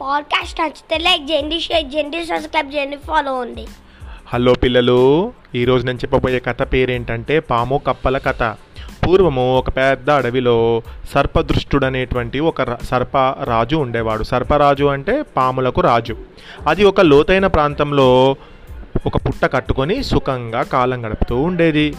Podcast 0.00 0.60
నచ్చితే 0.60 0.98
like 0.98 1.32
చేయండి 1.32 1.60
share 1.60 1.94
చేయండి 1.94 2.24
సబ్స్క్రైబ్ 2.24 2.74
చేయండి 2.74 2.96
ఫాలో 2.96 3.32
అవ్వండి 3.32 3.66
హలో 4.32 4.54
పిల్లలు 4.54 5.32
ఈరోజు 5.54 5.86
నేను 5.86 5.98
చెప్పబోయే 5.98 6.38
కథ 6.38 6.62
పేరేంటంటే 6.62 7.40
పాము 7.40 7.82
కప్పల 7.86 8.18
కథ. 8.18 8.42
పూర్వము 9.06 9.58
ఒక 9.58 9.68
పెద్ద 9.68 10.10
అడవిలో 10.10 10.82
సర్పదృష్టుడు 11.14 11.86
అనేటువంటి 11.86 12.40
ఒక 12.40 12.62
సర్పరాజు 12.62 12.86
సర్ప 12.86 13.16
రాజు 13.44 13.76
ఉండేవాడు. 13.76 14.22
సర్పరాజు 14.22 14.84
అంటే 14.84 15.22
పాములకు 15.22 15.80
రాజు. 15.80 16.16
అది 16.68 16.84
ఒక 16.84 17.00
లోతైన 17.00 17.46
ప్రాంతంలో 17.46 18.36
ఒక 19.06 19.16
పుట్ట 19.16 19.52
కట్టుకొని 19.52 20.04
సుఖంగా 20.04 20.62
కాలం 20.62 21.06
గడుపుతూ 21.06 21.40
ఉండేది. 21.40 21.96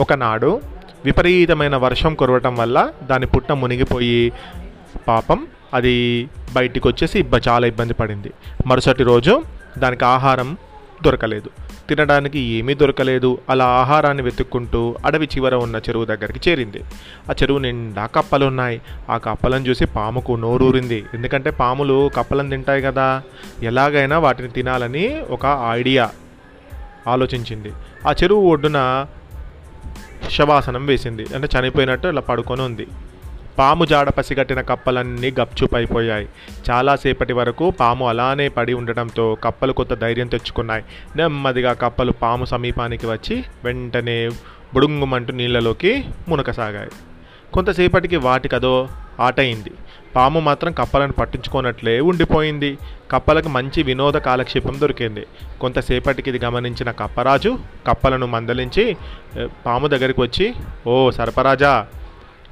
ఒకనాడు 0.00 0.60
విపరీతమైన 1.04 1.76
వర్షం 1.76 2.14
కురవటం 2.14 2.56
వల్ల 2.56 2.92
దాని 3.02 3.26
పుట్ట 3.26 3.52
మునిగిపోయి 3.52 4.32
పాపం 5.08 5.46
అది 5.74 6.28
బయటికి 6.52 6.88
వచ్చేసి 6.88 7.24
చాలా 7.48 7.66
ఇబ్బంది 7.66 7.94
పడింది. 7.94 8.32
మరుసటి 8.66 9.02
రోజు 9.02 9.42
దానికి 9.78 10.04
ఆహారం 10.04 10.56
దొరకలేదు. 11.02 11.50
తినడానికి 11.88 12.38
ఏమీ 12.38 12.74
దొరకలేదు. 12.74 13.38
అలా 13.50 13.66
ఆహారాన్ని 13.66 14.22
వెతుక్కుంటూ 14.22 14.96
అడవి 15.04 15.26
చివర 15.26 15.54
ఉన్న 15.54 15.76
చెరువు 15.76 16.04
దగ్గరికి 16.04 16.50
చేరింది. 16.50 16.80
ఆ 17.30 17.34
చెరువు 17.42 17.58
నిండా 17.58 18.06
కప్పలు 18.06 18.44
ఉన్నాయి 18.46 18.80
ఆ 19.10 19.16
కప్పలను 19.16 19.64
చూసి 19.64 19.86
పాముకు 19.86 20.32
నోరూరింది. 20.32 21.04
ఎందుకంటే 21.14 21.50
పాములు 21.50 22.10
కప్పలను 22.16 22.50
తింటాయి 22.50 22.82
కదా. 22.82 23.22
ఎలాగైనా 23.62 24.18
వాటిని 24.18 24.48
తినాలని 24.48 25.22
ఒక 25.30 25.66
ఐడియా 25.70 26.10
ఆలోచించింది. 27.06 27.72
ఆ 28.08 28.12
చెరువు 28.12 28.50
ఒడ్డున 28.50 29.06
శవాసనం 30.30 30.86
వేసింది. 30.86 31.26
అంటే 31.34 31.48
చనిపోయినట్టు 31.58 32.08
ఇలా 32.08 32.20
పడుకొని 32.20 32.62
ఉంది. 32.62 32.86
పాము 33.60 33.84
జాడ 33.84 34.08
పసిగట్టిన 34.08 34.60
కప్పలన్నీ 34.60 35.30
గప్చుపైపోయాయి. 35.40 36.26
చాలాసేపటి 36.68 37.34
వరకు 37.38 37.64
పాము 37.80 38.04
అలానే 38.08 38.46
పడి 38.48 38.72
ఉండటంతో 38.72 39.26
కప్పలు 39.44 39.72
కొత్త 39.72 39.94
ధైర్యం 39.94 40.28
తెచ్చుకున్నాయి. 40.34 40.84
నెమ్మదిగా 41.16 41.72
కప్పలు 41.82 42.12
పాము 42.22 42.44
సమీపానికి 42.44 43.06
వచ్చి 43.06 43.36
వెంటనే 43.64 44.16
బుడుంగుమంటూ 44.74 45.34
నీళ్ళలోకి 45.34 45.92
మునకసాగాయి. 46.28 46.92
కొంతసేపటికి 47.54 48.16
వాటికదో 48.16 48.74
ఆటయింది. 49.20 49.72
పాము 50.16 50.40
మాత్రం 50.40 50.72
కప్పలను 50.72 51.14
పట్టించుకోనట్లే 51.20 52.00
ఉండిపోయింది. 52.00 52.70
కప్పలకు 53.12 53.48
మంచి 53.48 53.80
వినోద 53.88 54.16
కాలక్షేపం 54.28 54.76
దొరికింది. 54.80 55.24
కొంతసేపటికి 55.60 56.28
ఇది 56.30 56.38
గమనించిన 56.44 56.90
కప్పరాజు 56.90 57.52
కప్పలను 57.88 58.26
మందలించి 58.26 58.84
పాము 59.66 59.86
దగ్గరికి 59.86 60.20
వచ్చి 60.20 60.46
ఓ 60.86 60.94
సర్పరాజా 61.10 61.74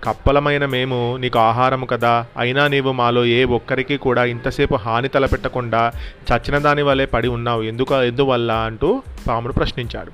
కప్పలమైన 0.05 0.67
మేము 0.67 1.17
నీకు 1.21 1.39
ఆహారము 1.39 1.87
కదా. 1.87 2.27
అయినా 2.39 2.69
నీవు 2.69 2.93
మాలో 2.93 3.25
ఏ 3.25 3.45
ఒక్కరికి 3.45 3.97
కూడా 3.97 4.25
ఇంతసేపు 4.25 4.75
హాని 4.75 5.09
తలపెట్టకుండా 5.09 5.93
చచ్చిన 6.29 6.59
దాని 6.59 6.83
వలె 6.83 7.07
పడి 7.07 7.29
ఉన్నావు. 7.29 7.63
ఎందుకు 7.63 7.95
ఎందువల్ల 7.95 8.53
అంటూ 8.53 9.03
పాముడు 9.29 9.53
ప్రశ్నించాడు. 9.53 10.13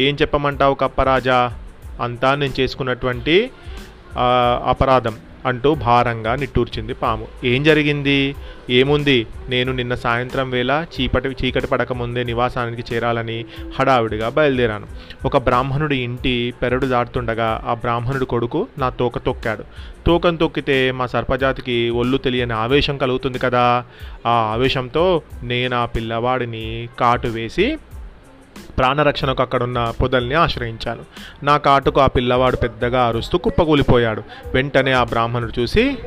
ఏం 0.00 0.16
చెప్పమంటావు 0.20 0.74
కప్పరాజా 0.74 1.52
అంతా 2.00 2.34
నేను 2.34 2.60
చేసుకున్నటువంటి 2.60 3.50
అపరాధం. 4.66 5.16
అంటూ 5.46 5.74
భారంగా 5.74 6.34
నిట్టూర్చింది 6.34 6.94
పాము. 6.94 7.26
ఏం 7.44 7.62
జరిగింది? 7.62 8.34
ఏముంది? 8.70 9.26
నేను 9.48 9.72
నిన్న 9.72 9.94
సాయంత్రం 9.94 10.50
వేళ 10.50 10.84
చీకటి 11.00 11.28
చీకటి 11.28 11.66
పడకముందే 11.66 12.24
నివాసానికి 12.24 12.94
చేరాలని 12.94 13.44
హడావిడిగా 13.80 14.28
బయలుదేరాను. 14.28 14.86
ఒక 15.24 15.36
బ్రాహ్మణుడి 15.36 15.96
ఇంటి 15.96 16.54
పెరడు 16.62 16.86
దాటుతుండగా 16.86 17.64
ఆ 17.66 17.74
బ్రాహ్మణుడి 17.74 18.26
కొడుకు 18.26 18.68
నా 18.78 18.88
తోక 18.88 19.18
తొక్కాడు. 19.18 19.64
తోకం 20.06 20.36
తొక్కితే 20.36 20.90
మా 20.90 21.06
సర్పజాతికి 21.06 21.90
ఒళ్ళు 21.90 22.18
తెలియని 22.18 22.52
ఆవేశం 22.52 22.98
కలుగుతుంది 22.98 23.38
కదా. 23.38 23.84
ఆ 24.26 24.30
ఆవేశంతో 24.30 25.22
నేను 25.42 25.76
ఆ 25.76 25.84
పిల్లవాడిని 25.84 26.88
కాటు 27.00 27.28
వేసి 27.28 27.78
ప్రాణరక్షణకు 28.78 29.42
అక్కడున్న 29.42 29.92
పొదల్ని 30.02 30.34
ఆశ్రయించాను. 30.34 31.04
నా 31.44 31.56
కాటుకు 31.56 32.00
ఆ 32.00 32.06
పిల్లవాడు 32.06 32.56
పెద్దగా 32.56 33.06
అరుస్తూ 33.06 33.38
కుప్పకూలిపోయాడు 33.38 34.22
వెంటనే 34.54 34.92
ఆ 34.92 35.04
బ్రాహ్మణుడు 35.04 35.60
చూసి 35.60 35.98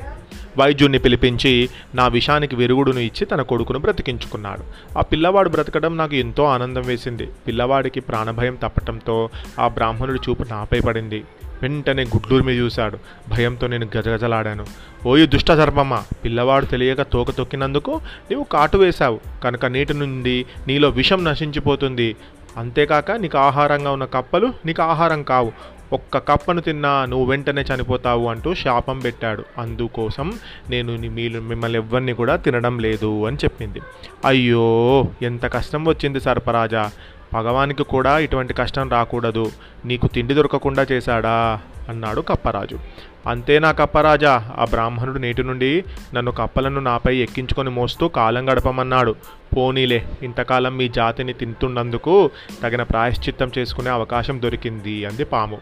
వైద్యుణ్ణి 0.58 1.00
పిలిపించి 1.00 1.70
నా 1.96 2.08
విషానికి 2.08 2.56
విరుగుడును 2.56 3.00
ఇచ్చి 3.00 3.26
తన 3.26 3.42
కొడుకును 3.42 3.80
బ్రతికించుకున్నాడు. 3.80 4.64
ఆ 4.98 5.02
పిల్లవాడు 5.02 5.50
బ్రతకడం 5.50 5.98
నాకు 5.98 6.16
ఎంతో 6.16 6.44
ఆనందం 6.44 6.82
వేసింది. 6.82 7.30
పిల్లవాడికి 7.48 8.00
ప్రాణభయం 8.00 8.56
తప్పటంతో 8.56 9.30
ఆ 9.60 9.68
బ్రాహ్మణుడి 9.68 10.20
చూపు 10.30 10.44
నాపై 10.44 10.80
పడింది. 10.80 11.24
వెంటనే 11.62 12.04
గుడ్లూరిమి 12.04 12.54
మీద 12.54 12.62
చూశాడు. 12.62 12.98
భయంతో 13.30 13.68
నేను 13.68 13.88
గజగజలాడాను. 13.98 14.66
ఓయి 15.08 15.28
దుష్ట 15.28 15.48
సర్పమ్మ 15.48 16.04
పిల్లవాడు 16.26 16.66
తెలియక 16.66 17.02
తోక 17.02 17.32
తొక్కినందుకు 17.32 18.02
నీవు 18.30 18.44
కాటు 18.44 18.78
వేశావు. 18.78 19.20
కనుక 19.44 19.66
నీటి 19.66 19.94
నుండి 19.94 20.46
నీలో 20.68 20.90
విషం 20.90 21.24
నశించిపోతుంది. 21.24 22.16
అంతేకాక 22.58 23.12
నీకు 23.12 23.38
ఆహారంగా 23.38 23.92
ఉన్న 23.92 24.06
కప్పలు 24.06 24.54
నీకు 24.66 24.82
ఆహారం 24.82 25.24
కావు. 25.24 25.52
ఒక్క 25.94 26.18
కప్పను 26.18 26.62
తిన్నా 26.62 27.06
నువ్వు 27.06 27.26
వెంటనే 27.26 27.62
చనిపోతావు 27.62 28.28
అంటూ 28.28 28.54
శాపం 28.54 29.00
పెట్టాడు. 29.00 29.44
అందుకోసం 29.58 30.34
నేను 30.70 30.92
మీరు 30.92 31.40
మిమ్మల్ని 31.40 31.80
ఎవ్వరిని 31.80 32.14
కూడా 32.14 32.36
తినడం 32.36 32.80
లేదు 32.80 33.26
అని 33.26 33.38
చెప్పింది. 33.38 33.82
అయ్యో 34.26 35.06
ఎంత 35.22 35.46
కష్టం 35.46 35.86
వచ్చింది 35.86 36.22
సర్పరాజా. 36.22 36.92
భగవానికి 37.34 37.84
కూడా 37.84 38.20
ఇటువంటి 38.20 38.54
కష్టం 38.54 38.90
రాకూడదు. 38.90 39.52
నీకు 39.86 40.08
తిండి 40.08 40.34
దొరకకుండా 40.34 40.86
చేశాడా? 40.92 41.62
అన్నాడు 41.90 42.22
కప్పరాజు. 42.22 42.80
అంతేనా 43.28 43.72
కప్పరాజా? 43.72 44.52
ఆ 44.58 44.66
బ్రాహ్మణుడు 44.70 45.20
నేటి 45.20 45.44
నుండి 45.44 45.84
నన్ను 46.14 46.32
కప్పలను 46.32 46.82
నాపై 46.82 47.16
ఎక్కించుకొని 47.16 47.70
మోస్తూ 47.70 48.08
కాలం 48.08 48.50
గడపమన్నాడు. 48.50 49.16
పోనీలే 49.58 50.06
ఇంతకాలం 50.22 50.78
మీ 50.78 50.90
జాతిని 50.90 51.34
తింటున్నందుకు 51.34 52.30
తగిన 52.64 52.84
ప్రాయశ్చిత్తం 52.84 53.52
చేసుకునే 53.58 53.90
అవకాశం 53.90 54.42
దొరికింది 54.42 55.06
అంది 55.06 55.26
పాము. 55.26 55.58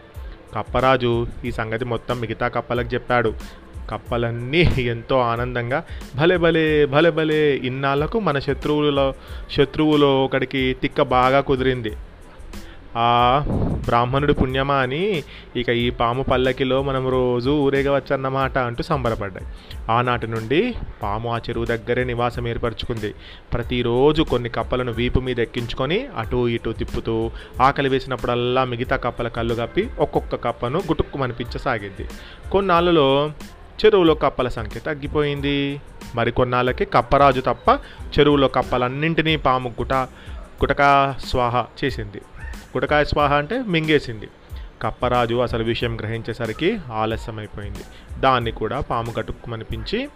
కప్పరాజు 0.56 1.26
ఈ 1.44 1.52
సంగతి 1.52 1.84
మొత్తం 1.84 2.20
మిగతా 2.20 2.48
కప్పలకు 2.48 2.94
చెప్పాడు. 2.94 3.34
కప్పలన్నీ 3.90 4.60
ఎంతో 4.78 5.18
ఆనందంగా 5.18 5.84
భలే 6.16 6.36
భలే 6.36 6.86
భలే 6.86 7.10
భలే 7.10 7.56
ఇన్నాళ్ళకు 7.56 8.20
మన 8.20 8.38
శత్రువులలో 8.38 9.14
శత్రువులో 9.50 10.24
ఒకడికి 10.24 10.76
తిక్క 10.82 11.02
బాగా 11.02 11.40
కుదిరింది. 11.40 11.92
ఆ 12.96 13.42
బ్రాహ్మణుడి 13.86 14.34
పుణ్యమా 14.34 14.74
అని 14.74 15.22
ఇక 15.56 15.68
ఈ 15.68 15.90
పాము 15.90 16.22
పల్లకిలో 16.22 16.82
మనం 16.82 17.08
రోజు 17.08 17.50
ఊరేగవచ్చన్నమాట 17.50 18.58
అంటూ 18.58 18.82
సంబరపడ్డాయి. 18.82 19.46
ఆనాటి 19.92 20.26
నుండి 20.26 20.74
పాము 21.02 21.34
ఆ 21.34 21.38
చెరువు 21.38 21.64
దగ్గరే 21.64 22.04
నివాసం 22.04 22.48
ఏర్పరచుకుంది. 22.48 23.14
ప్రతిరోజు 23.52 24.22
కొన్ని 24.22 24.48
కప్పలను 24.48 24.92
వీపు 24.92 25.20
మీద 25.20 25.40
ఎక్కించుకొని 25.40 26.06
అటు 26.16 26.48
ఇటు 26.48 26.70
తిప్పుతూ 26.70 27.30
ఆకలి 27.62 27.88
వేసినప్పుడల్లా 27.88 28.64
మిగతా 28.64 28.96
కప్పల 28.96 29.28
కళ్ళు 29.28 29.54
కప్పి 29.54 29.88
ఒక్కొక్క 29.98 30.34
కప్పను 30.34 30.78
గుటుక్కుమనిపించసాగింది. 30.78 32.08
కొన్నాళ్ళలో 32.50 33.30
చెరువులో 33.84 34.14
కప్పల 34.14 34.48
సంఖ్య 34.48 34.80
తగ్గిపోయింది. 34.80 35.80
మరికొన్నాళ్ళకి 36.14 36.84
కప్పరాజు 36.84 37.40
తప్ప 37.40 37.70
చెరువులో 38.18 38.48
కప్పలన్నింటినీ 38.48 39.36
పాము 39.36 39.68
గుట 39.68 39.92
గుటకా 40.62 41.16
స్వాహ 41.24 41.64
చేసింది. 41.84 42.20
గుటకాయ 42.76 43.04
స్వాహ 43.04 43.34
అంటే 43.34 43.62
మింగేసింది. 43.66 44.28
కప్పరాజు 44.82 45.34
అసలు 45.34 45.64
విషయం 45.64 46.00
గ్రహించేసరికి 46.00 46.78
ఆలస్యమైపోయింది. 46.92 47.84
దాన్ని 48.20 48.50
కూడా 48.50 48.80
పాము 48.80 49.14
గట్టుకుమనిపించి 49.18 50.08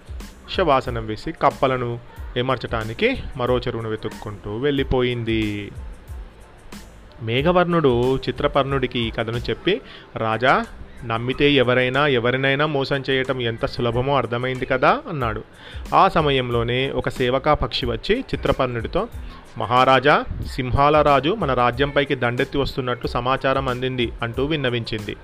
శవాసనం 0.56 1.06
వేసి 1.06 1.32
కప్పలను 1.32 1.98
ఏమర్చటానికి 2.36 3.16
మరో 3.36 3.58
చెరువును 3.58 3.88
వెతుక్కుంటూ 3.88 4.56
వెళ్ళిపోయింది. 4.56 5.72
మేఘవర్ణుడు 7.22 8.16
చిత్రపర్ణుడికి 8.16 8.98
ఈ 8.98 9.10
కథను 9.10 9.36
చెప్పి 9.36 9.80
రాజా 10.16 10.66
నమ్మితే 11.06 11.50
ఎవరైనా 11.50 12.06
ఎవరినైనా 12.06 12.66
మోసం 12.66 13.04
చేయటం 13.10 13.40
ఎంత 13.40 13.66
సులభమో 13.66 14.16
అర్థమైంది 14.16 14.66
కదా 14.66 15.00
అన్నాడు. 15.08 15.44
ఆ 15.94 16.08
సమయంలోనే 16.08 16.90
ఒక 16.90 17.08
సేవకా 17.08 17.54
పక్షి 17.54 17.86
వచ్చి 17.86 18.20
చిత్రపర్ణుడితో 18.20 19.08
మహారాజా 19.58 20.24
సింహాల 20.46 21.02
రాజు 21.02 21.30
మన 21.30 21.54
రాజ్యంపైకి 21.54 22.14
దండెత్తి 22.14 22.58
వస్తున్నట్లు 22.58 23.08
సమాచారం 23.08 23.68
అందింది 23.68 24.12
అంటూ 24.22 24.44
విన్నవించింది. 24.44 25.16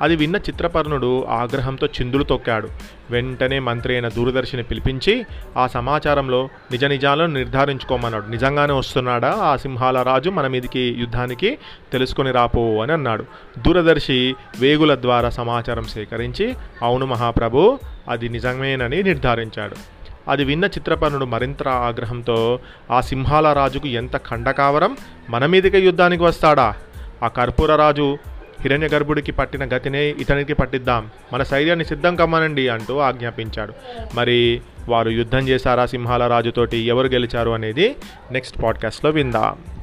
అది 0.00 0.16
విన్న 0.16 0.36
చిత్రపర్ణుడు 0.36 1.24
ఆగ్రహంతో 1.24 1.86
చిందులు 1.86 2.24
తొక్కాడు. 2.24 2.68
వెంటనే 3.10 3.58
మంత్రి 3.58 3.94
అయిన 3.94 4.08
దూరదర్శిని 4.08 4.62
పిలిపించి 4.62 5.26
ఆ 5.56 5.66
సమాచారంలో 5.66 6.48
నిజ 6.70 6.84
నిజాలను 6.84 7.32
నిర్ధారించుకోమన్నాడు. 7.32 8.26
నిజంగానే 8.26 8.72
వస్తున్నాడా? 8.72 9.30
ఆ 9.30 9.56
సింహాల 9.56 10.02
రాజు 10.02 10.30
మన 10.30 10.46
మీదికి 10.46 10.96
యుద్ధానికి 10.98 11.58
తెలుసుకొని 11.92 12.30
రాపో 12.30 12.82
అని 12.82 12.92
అన్నాడు. 12.92 13.24
దూరదర్శి 13.58 14.34
వేగుల 14.58 14.94
ద్వారా 14.94 15.30
సమాచారం 15.30 15.84
సేకరించి 15.84 16.54
అవును 16.82 17.06
మహాప్రభు 17.06 17.78
అది 18.08 18.28
నిజమేనని 18.28 19.02
నిర్ధారించాడు. 19.02 19.91
అది 20.28 20.44
విన్న 20.44 20.64
చిత్రపర్ణుడు 20.64 21.24
మరింత 21.24 21.68
ఆగ్రహంతో 21.68 22.60
ఆ 22.90 23.00
సింహాల 23.00 23.52
రాజుకు 23.52 23.88
ఎంత 23.88 24.16
ఖండకావరం? 24.16 24.96
మన 25.30 25.46
మీదకే 25.46 25.80
యుద్ధానికి 25.80 26.22
వస్తాడా? 26.22 26.74
ఆ 27.22 27.28
కర్పూర 27.28 27.76
రాజు 27.76 28.18
హిరణ్య 28.60 28.88
గర్భుడికి 28.88 29.32
పట్టిన 29.32 29.64
గతినే 29.64 30.04
ఇతనికి 30.08 30.54
పట్టిద్దాం. 30.54 31.10
మన 31.32 31.42
శైర్యాన్ని 31.42 31.84
సిద్ధం 31.84 32.16
కమ్మనండి 32.16 32.68
అంటూ 32.68 32.98
ఆజ్ఞాపించాడు. 32.98 33.72
మరి 34.14 34.60
వారు 34.88 35.10
యుద్ధం 35.10 35.48
చేశారా 35.48 35.86
సింహాల 35.86 36.26
రాజుతోటి? 36.26 36.76
ఎవరు 36.76 37.06
గెలిచారు 37.06 37.50
అనేది 37.50 37.96
నెక్స్ట్ 38.30 38.62
పాడ్కాస్ట్లో 38.62 39.10
విందాం. 39.10 39.81